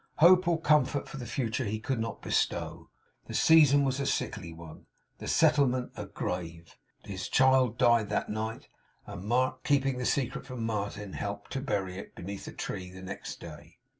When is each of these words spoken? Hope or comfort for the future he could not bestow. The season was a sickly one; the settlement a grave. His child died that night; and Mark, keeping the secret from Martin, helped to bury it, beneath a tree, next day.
Hope 0.15 0.47
or 0.47 0.59
comfort 0.59 1.07
for 1.07 1.17
the 1.17 1.27
future 1.27 1.65
he 1.65 1.79
could 1.79 1.99
not 1.99 2.23
bestow. 2.23 2.89
The 3.27 3.35
season 3.35 3.83
was 3.83 3.99
a 3.99 4.07
sickly 4.07 4.51
one; 4.51 4.87
the 5.19 5.27
settlement 5.27 5.91
a 5.95 6.07
grave. 6.07 6.75
His 7.05 7.29
child 7.29 7.77
died 7.77 8.09
that 8.09 8.27
night; 8.27 8.67
and 9.05 9.23
Mark, 9.23 9.63
keeping 9.63 9.99
the 9.99 10.05
secret 10.07 10.47
from 10.47 10.65
Martin, 10.65 11.13
helped 11.13 11.51
to 11.51 11.61
bury 11.61 11.99
it, 11.99 12.15
beneath 12.15 12.47
a 12.47 12.51
tree, 12.51 12.89
next 12.89 13.39
day. 13.39 13.77